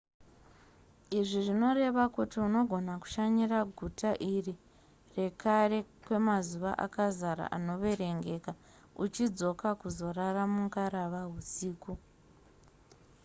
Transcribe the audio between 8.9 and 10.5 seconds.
uchidzoka kuzorara